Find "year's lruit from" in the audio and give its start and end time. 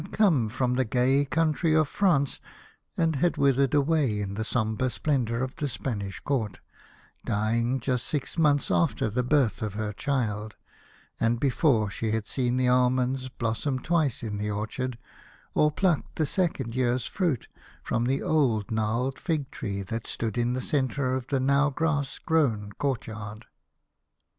16.75-18.05